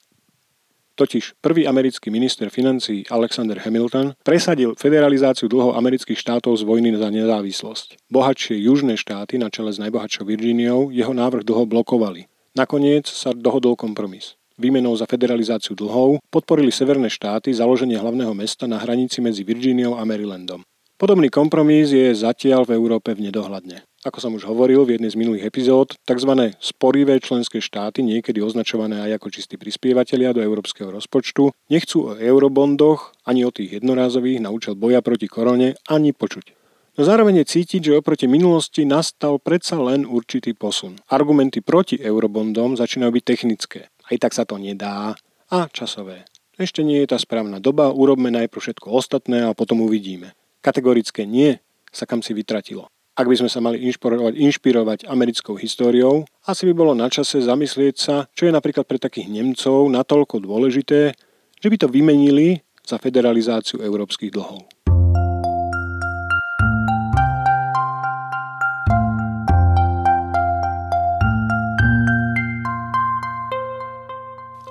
Totiž 0.97 1.37
prvý 1.45 1.69
americký 1.69 2.09
minister 2.09 2.49
financí 2.49 3.05
Alexander 3.13 3.61
Hamilton 3.61 4.17
presadil 4.25 4.73
federalizáciu 4.73 5.45
dlhov 5.45 5.77
amerických 5.77 6.17
štátov 6.17 6.57
z 6.57 6.65
vojny 6.65 6.97
za 6.97 7.13
nezávislosť. 7.13 8.09
Bohatšie 8.09 8.57
južné 8.57 8.97
štáty 8.97 9.37
na 9.37 9.53
čele 9.53 9.69
s 9.69 9.77
najbohatšou 9.77 10.25
Virgíniou 10.25 10.89
jeho 10.89 11.13
návrh 11.13 11.45
dlho 11.45 11.69
blokovali. 11.69 12.25
Nakoniec 12.57 13.05
sa 13.05 13.29
dohodol 13.29 13.77
kompromis. 13.77 14.41
Výmenou 14.57 14.97
za 14.97 15.05
federalizáciu 15.05 15.77
dlhov 15.77 16.17
podporili 16.33 16.73
severné 16.73 17.13
štáty 17.13 17.53
založenie 17.53 17.93
hlavného 17.93 18.33
mesta 18.33 18.65
na 18.65 18.81
hranici 18.81 19.21
medzi 19.21 19.45
Virgíniou 19.45 20.01
a 20.01 20.01
Marylandom. 20.01 20.65
Podobný 20.97 21.29
kompromis 21.29 21.93
je 21.93 22.09
zatiaľ 22.09 22.65
v 22.65 22.73
Európe 22.73 23.13
v 23.13 23.29
nedohľadne. 23.29 23.85
Ako 24.07 24.23
som 24.23 24.39
už 24.39 24.47
hovoril 24.47 24.87
v 24.87 24.95
jednej 24.95 25.11
z 25.11 25.19
minulých 25.19 25.51
epizód, 25.51 25.99
tzv. 26.07 26.55
sporivé 26.63 27.19
členské 27.19 27.59
štáty, 27.59 27.99
niekedy 28.07 28.39
označované 28.39 29.03
aj 29.03 29.19
ako 29.19 29.27
čistí 29.35 29.59
prispievateľia 29.59 30.31
do 30.31 30.39
európskeho 30.39 30.87
rozpočtu, 30.95 31.51
nechcú 31.67 31.97
o 32.07 32.11
eurobondoch 32.15 33.11
ani 33.27 33.43
o 33.43 33.51
tých 33.51 33.83
jednorázových 33.83 34.39
na 34.39 34.47
účel 34.47 34.79
boja 34.79 35.03
proti 35.03 35.27
korone 35.27 35.75
ani 35.91 36.15
počuť. 36.15 36.55
No 36.95 37.03
zároveň 37.03 37.43
je 37.43 37.51
cítiť, 37.59 37.81
že 37.83 37.99
oproti 37.99 38.31
minulosti 38.31 38.87
nastal 38.87 39.43
predsa 39.43 39.75
len 39.75 40.07
určitý 40.07 40.55
posun. 40.55 41.03
Argumenty 41.11 41.59
proti 41.59 41.99
eurobondom 41.99 42.79
začínajú 42.79 43.11
byť 43.11 43.23
technické. 43.27 43.91
Aj 44.07 44.15
tak 44.15 44.31
sa 44.31 44.47
to 44.47 44.55
nedá. 44.55 45.19
A 45.51 45.67
časové. 45.75 46.23
Ešte 46.55 46.79
nie 46.79 47.03
je 47.03 47.11
tá 47.11 47.19
správna 47.19 47.59
doba, 47.59 47.91
urobme 47.91 48.31
najprv 48.31 48.71
všetko 48.71 48.87
ostatné 48.87 49.43
a 49.43 49.51
potom 49.51 49.83
uvidíme. 49.83 50.31
Kategorické 50.63 51.27
nie 51.27 51.59
sa 51.91 52.07
kam 52.07 52.23
si 52.23 52.31
vytratilo. 52.31 52.87
Ak 53.17 53.25
by 53.25 53.33
sme 53.33 53.49
sa 53.49 53.57
mali 53.57 53.81
inšpirovať, 53.89 54.37
inšpirovať 54.37 54.99
americkou 55.09 55.57
históriou, 55.57 56.29
asi 56.45 56.69
by 56.69 56.73
bolo 56.77 56.93
na 56.93 57.09
čase 57.09 57.41
zamyslieť 57.41 57.95
sa, 57.97 58.29
čo 58.37 58.45
je 58.45 58.53
napríklad 58.53 58.85
pre 58.85 59.01
takých 59.01 59.25
Nemcov 59.25 59.89
natoľko 59.89 60.37
dôležité, 60.37 61.17
že 61.57 61.67
by 61.73 61.81
to 61.81 61.89
vymenili 61.89 62.61
za 62.85 63.01
federalizáciu 63.01 63.81
európskych 63.81 64.29
dlhov. 64.29 64.69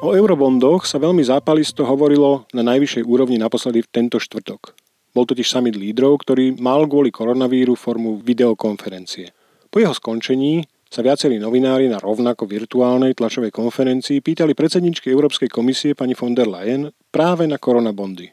O 0.07 0.15
eurobondoch 0.15 0.87
sa 0.87 1.03
veľmi 1.03 1.27
zápalisto 1.27 1.83
hovorilo 1.83 2.47
na 2.55 2.63
najvyššej 2.63 3.03
úrovni 3.11 3.43
naposledy 3.43 3.83
v 3.83 3.91
tento 3.91 4.23
štvrtok. 4.23 4.86
Bol 5.17 5.25
totiž 5.25 5.49
summit 5.49 5.81
lídrov, 5.81 6.21
ktorý 6.21 6.61
mal 6.61 6.85
kvôli 6.85 7.09
koronavíru 7.09 7.73
formu 7.73 8.21
videokonferencie. 8.21 9.33
Po 9.73 9.81
jeho 9.81 9.97
skončení 9.97 10.61
sa 10.93 11.01
viacerí 11.01 11.41
novinári 11.41 11.89
na 11.89 11.97
rovnako 11.97 12.45
virtuálnej 12.45 13.17
tlačovej 13.17 13.49
konferencii 13.49 14.21
pýtali 14.21 14.53
predsedničky 14.53 15.09
Európskej 15.09 15.49
komisie 15.49 15.97
pani 15.97 16.13
von 16.13 16.37
der 16.37 16.53
Leyen 16.53 16.93
práve 17.09 17.49
na 17.49 17.57
koronabondy. 17.57 18.29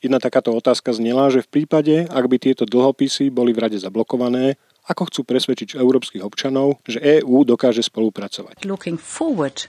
Jedna 0.00 0.20
takáto 0.20 0.52
otázka 0.52 0.92
znela, 0.92 1.32
že 1.32 1.44
v 1.44 1.48
prípade, 1.60 2.04
ak 2.08 2.24
by 2.28 2.36
tieto 2.36 2.68
dlhopisy 2.68 3.32
boli 3.32 3.56
v 3.56 3.68
rade 3.68 3.78
zablokované, 3.80 4.60
ako 4.84 5.08
chcú 5.08 5.20
presvedčiť 5.24 5.80
európskych 5.80 6.20
občanov, 6.20 6.80
že 6.84 7.00
EÚ 7.00 7.48
dokáže 7.48 7.80
spolupracovať. 7.80 8.68
Looking 8.68 9.00
forward, 9.00 9.64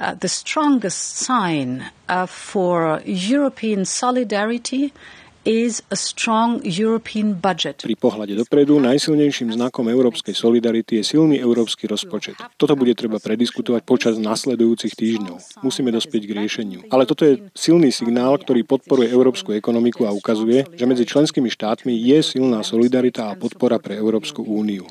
uh, 0.00 0.16
the 0.16 0.32
strongest 0.32 1.20
sign 1.20 1.84
uh, 2.08 2.24
for 2.24 3.04
European 3.04 3.84
solidarity 3.84 4.96
pri 7.86 7.94
pohľade 7.94 8.34
dopredu 8.34 8.82
najsilnejším 8.82 9.54
znakom 9.54 9.86
európskej 9.86 10.34
solidarity 10.34 10.98
je 10.98 11.14
silný 11.14 11.38
európsky 11.38 11.86
rozpočet. 11.86 12.34
Toto 12.58 12.74
bude 12.74 12.98
treba 12.98 13.22
prediskutovať 13.22 13.86
počas 13.86 14.18
nasledujúcich 14.18 14.98
týždňov. 14.98 15.62
Musíme 15.62 15.94
dospieť 15.94 16.22
k 16.26 16.34
riešeniu. 16.42 16.80
Ale 16.90 17.06
toto 17.06 17.22
je 17.22 17.46
silný 17.54 17.94
signál, 17.94 18.34
ktorý 18.42 18.66
podporuje 18.66 19.06
európsku 19.06 19.54
ekonomiku 19.54 20.02
a 20.02 20.10
ukazuje, 20.10 20.66
že 20.74 20.82
medzi 20.82 21.06
členskými 21.06 21.46
štátmi 21.46 21.94
je 21.94 22.26
silná 22.26 22.66
solidarita 22.66 23.30
a 23.30 23.38
podpora 23.38 23.78
pre 23.78 23.94
Európsku 23.94 24.42
úniu. 24.42 24.90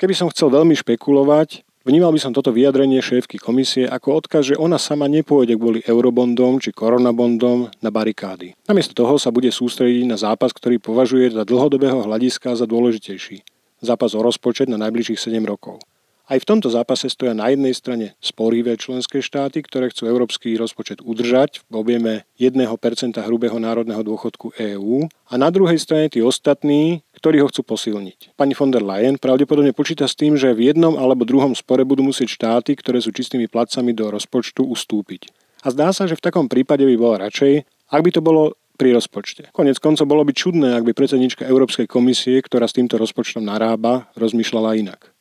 Keby 0.00 0.16
som 0.16 0.32
chcel 0.32 0.48
veľmi 0.48 0.80
špekulovať, 0.80 1.67
Vnímal 1.88 2.12
by 2.12 2.20
som 2.20 2.36
toto 2.36 2.52
vyjadrenie 2.52 3.00
šéfky 3.00 3.40
komisie 3.40 3.88
ako 3.88 4.20
odkaz, 4.20 4.52
že 4.52 4.60
ona 4.60 4.76
sama 4.76 5.08
nepôjde 5.08 5.56
kvôli 5.56 5.80
eurobondom 5.88 6.60
či 6.60 6.68
koronabondom 6.68 7.72
na 7.80 7.88
barikády. 7.88 8.52
Namiesto 8.68 8.92
toho 8.92 9.16
sa 9.16 9.32
bude 9.32 9.48
sústrediť 9.48 10.04
na 10.04 10.20
zápas, 10.20 10.52
ktorý 10.52 10.84
považuje 10.84 11.32
za 11.32 11.48
dlhodobého 11.48 12.04
hľadiska 12.04 12.60
za 12.60 12.68
dôležitejší. 12.68 13.40
Zápas 13.80 14.12
o 14.12 14.20
rozpočet 14.20 14.68
na 14.68 14.76
najbližších 14.76 15.32
7 15.32 15.40
rokov. 15.48 15.80
Aj 16.28 16.36
v 16.36 16.44
tomto 16.44 16.68
zápase 16.68 17.08
stoja 17.08 17.32
na 17.32 17.48
jednej 17.48 17.72
strane 17.72 18.12
sporivé 18.20 18.76
členské 18.76 19.24
štáty, 19.24 19.64
ktoré 19.64 19.88
chcú 19.88 20.12
európsky 20.12 20.60
rozpočet 20.60 21.00
udržať 21.00 21.64
v 21.72 21.80
objeme 21.80 22.12
1% 22.36 22.68
hrubého 23.16 23.56
národného 23.56 24.04
dôchodku 24.04 24.52
EÚ 24.52 25.08
a 25.08 25.34
na 25.40 25.48
druhej 25.48 25.80
strane 25.80 26.12
tí 26.12 26.20
ostatní, 26.20 27.00
ktorí 27.16 27.40
ho 27.40 27.48
chcú 27.48 27.64
posilniť. 27.64 28.36
Pani 28.36 28.52
von 28.52 28.68
der 28.68 28.84
Leyen 28.84 29.16
pravdepodobne 29.16 29.72
počíta 29.72 30.04
s 30.04 30.20
tým, 30.20 30.36
že 30.36 30.52
v 30.52 30.68
jednom 30.68 31.00
alebo 31.00 31.24
druhom 31.24 31.56
spore 31.56 31.88
budú 31.88 32.04
musieť 32.04 32.28
štáty, 32.36 32.76
ktoré 32.76 33.00
sú 33.00 33.08
čistými 33.08 33.48
placami 33.48 33.96
do 33.96 34.12
rozpočtu, 34.12 34.68
ustúpiť. 34.68 35.32
A 35.64 35.72
zdá 35.72 35.96
sa, 35.96 36.04
že 36.04 36.12
v 36.12 36.28
takom 36.28 36.44
prípade 36.44 36.84
by 36.84 36.94
bolo 37.00 37.24
radšej, 37.24 37.64
ak 37.88 38.04
by 38.04 38.10
to 38.12 38.20
bolo 38.20 38.52
pri 38.78 38.92
rozpočte. 38.94 39.50
Konec 39.50 39.80
koncov 39.82 40.06
bolo 40.06 40.22
by 40.22 40.36
čudné, 40.36 40.76
ak 40.76 40.86
by 40.86 40.92
predsednička 40.94 41.48
Európskej 41.48 41.90
komisie, 41.90 42.38
ktorá 42.38 42.68
s 42.70 42.76
týmto 42.78 42.94
rozpočtom 42.94 43.42
narába, 43.42 44.12
rozmýšľala 44.14 44.78
inak. 44.78 45.17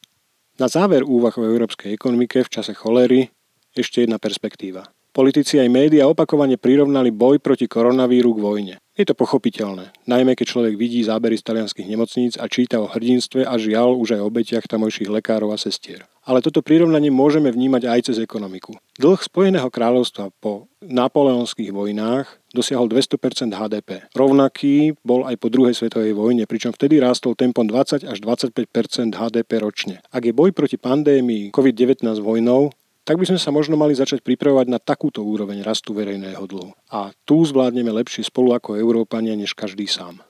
Na 0.58 0.66
záver 0.66 1.06
úvah 1.06 1.38
o 1.38 1.46
európskej 1.46 1.94
ekonomike 1.94 2.42
v 2.42 2.50
čase 2.50 2.74
cholery 2.74 3.30
ešte 3.78 4.02
jedna 4.02 4.18
perspektíva. 4.18 4.90
Politici 5.14 5.62
aj 5.62 5.70
médiá 5.70 6.10
opakovane 6.10 6.58
prirovnali 6.58 7.14
boj 7.14 7.38
proti 7.38 7.70
koronavíru 7.70 8.34
k 8.34 8.42
vojne. 8.42 8.76
Je 8.98 9.06
to 9.06 9.14
pochopiteľné, 9.14 9.94
najmä 10.10 10.34
keď 10.34 10.58
človek 10.58 10.74
vidí 10.74 11.06
zábery 11.06 11.38
z 11.38 11.46
talianských 11.46 11.86
nemocníc 11.86 12.34
a 12.42 12.50
číta 12.50 12.82
o 12.82 12.90
hrdinstve 12.90 13.46
a 13.46 13.54
žiaľ 13.62 13.94
už 13.94 14.18
aj 14.18 14.26
o 14.26 14.28
obetiach 14.34 14.66
tamojších 14.66 15.14
lekárov 15.14 15.54
a 15.54 15.58
sestier. 15.62 16.10
Ale 16.26 16.42
toto 16.42 16.66
prirovnanie 16.66 17.14
môžeme 17.14 17.54
vnímať 17.54 17.86
aj 17.86 18.00
cez 18.10 18.18
ekonomiku. 18.18 18.74
Dlh 18.98 19.22
Spojeného 19.22 19.70
kráľovstva 19.70 20.34
po 20.42 20.66
napoleonských 20.82 21.70
vojnách 21.70 22.26
dosiahol 22.58 22.90
200% 22.90 23.54
HDP. 23.54 24.10
Rovnaký 24.18 24.98
bol 25.06 25.30
aj 25.30 25.46
po 25.46 25.54
druhej 25.54 25.78
svetovej 25.78 26.18
vojne, 26.18 26.50
pričom 26.50 26.74
vtedy 26.74 26.98
rástol 26.98 27.38
tempom 27.38 27.70
20 27.70 28.02
až 28.02 28.18
25% 28.18 28.66
HDP 29.14 29.62
ročne. 29.62 30.02
Ak 30.10 30.26
je 30.26 30.34
boj 30.34 30.58
proti 30.58 30.82
pandémii 30.82 31.54
COVID-19 31.54 32.02
vojnou, 32.18 32.74
tak 33.08 33.16
by 33.16 33.24
sme 33.24 33.40
sa 33.40 33.56
možno 33.56 33.80
mali 33.80 33.96
začať 33.96 34.20
pripravovať 34.20 34.68
na 34.68 34.84
takúto 34.84 35.24
úroveň 35.24 35.64
rastu 35.64 35.96
verejného 35.96 36.44
dlhu. 36.44 36.76
A 36.92 37.16
tu 37.24 37.40
zvládneme 37.40 37.88
lepšie 38.04 38.28
spolu 38.28 38.52
ako 38.52 38.76
Európania 38.76 39.32
než 39.32 39.56
každý 39.56 39.88
sám. 39.88 40.28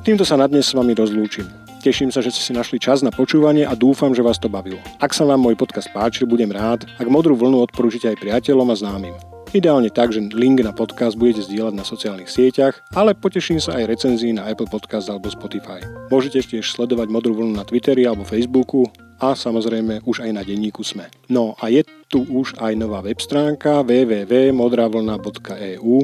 Týmto 0.00 0.24
sa 0.24 0.40
na 0.40 0.48
dnes 0.48 0.64
s 0.64 0.72
vami 0.72 0.96
rozlúčim. 0.96 1.44
Teším 1.84 2.08
sa, 2.08 2.24
že 2.24 2.32
ste 2.32 2.40
si 2.40 2.52
našli 2.56 2.80
čas 2.80 3.04
na 3.04 3.12
počúvanie 3.12 3.68
a 3.68 3.76
dúfam, 3.76 4.16
že 4.16 4.24
vás 4.24 4.40
to 4.40 4.48
bavilo. 4.48 4.80
Ak 4.96 5.12
sa 5.12 5.28
vám 5.28 5.44
môj 5.44 5.60
podcast 5.60 5.92
páčil, 5.92 6.24
budem 6.24 6.48
rád, 6.48 6.88
ak 6.96 7.04
modrú 7.08 7.36
vlnu 7.36 7.60
odporúčite 7.68 8.08
aj 8.08 8.16
priateľom 8.16 8.68
a 8.72 8.76
známym. 8.80 9.29
Ideálne 9.50 9.90
tak, 9.90 10.14
že 10.14 10.22
link 10.30 10.62
na 10.62 10.70
podcast 10.70 11.18
budete 11.18 11.42
zdieľať 11.42 11.74
na 11.74 11.82
sociálnych 11.82 12.30
sieťach, 12.30 12.86
ale 12.94 13.18
poteším 13.18 13.58
sa 13.58 13.82
aj 13.82 13.90
recenzii 13.90 14.30
na 14.30 14.46
Apple 14.46 14.70
Podcast 14.70 15.10
alebo 15.10 15.26
Spotify. 15.26 15.82
Môžete 16.06 16.46
tiež 16.46 16.70
sledovať 16.70 17.10
modrú 17.10 17.34
vlnu 17.34 17.58
na 17.58 17.66
Twitteri 17.66 18.06
alebo 18.06 18.22
Facebooku 18.22 18.86
a 19.18 19.34
samozrejme 19.34 20.06
už 20.06 20.22
aj 20.22 20.38
na 20.38 20.46
denníku 20.46 20.86
SME. 20.86 21.10
No 21.26 21.58
a 21.58 21.66
je 21.66 21.82
tu 22.06 22.22
už 22.30 22.62
aj 22.62 22.78
nová 22.78 23.02
web 23.02 23.18
stránka 23.18 23.82
www.modravlna.eu, 23.82 25.98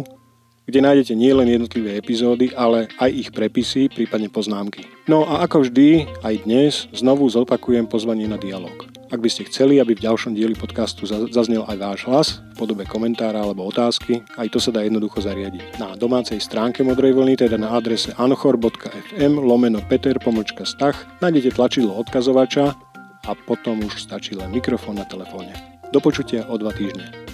kde 0.67 0.79
nájdete 0.83 1.15
nielen 1.15 1.47
jednotlivé 1.47 2.03
epizódy, 2.03 2.51
ale 2.51 2.91
aj 2.99 3.11
ich 3.15 3.31
prepisy, 3.31 3.87
prípadne 3.87 4.27
poznámky. 4.27 4.91
No 5.07 5.23
a 5.23 5.47
ako 5.47 5.71
vždy, 5.71 6.11
aj 6.27 6.35
dnes 6.43 6.91
znovu 6.91 7.31
zopakujem 7.31 7.87
pozvanie 7.87 8.27
na 8.27 8.43
dialog. 8.43 8.96
Ak 9.07 9.23
by 9.23 9.31
ste 9.31 9.47
chceli, 9.47 9.79
aby 9.79 9.95
v 9.95 10.03
ďalšom 10.03 10.35
dieli 10.35 10.59
podcastu 10.59 11.07
zaznel 11.07 11.63
aj 11.71 11.79
váš 11.79 12.01
hlas 12.11 12.29
v 12.59 12.67
podobe 12.67 12.83
komentára 12.83 13.39
alebo 13.39 13.63
otázky, 13.71 14.27
aj 14.35 14.51
to 14.51 14.59
sa 14.59 14.75
dá 14.75 14.83
jednoducho 14.83 15.23
zariadiť. 15.23 15.79
Na 15.79 15.95
domácej 15.95 16.43
stránke 16.43 16.83
Modrej 16.83 17.15
vlny, 17.15 17.39
teda 17.39 17.55
na 17.55 17.71
adrese 17.71 18.11
anchor.fm 18.19 19.33
lomeno 19.39 19.79
peter 19.87 20.19
pomlčka 20.19 20.67
stach, 20.67 21.07
nájdete 21.23 21.55
tlačidlo 21.55 21.95
odkazovača 22.03 22.75
a 23.27 23.33
potom 23.47 23.87
už 23.87 23.95
stačí 23.95 24.35
len 24.35 24.51
mikrofón 24.51 24.99
na 24.99 25.07
telefóne. 25.07 25.55
Do 25.95 26.03
počutia 26.03 26.43
o 26.51 26.59
dva 26.59 26.75
týždne. 26.75 27.26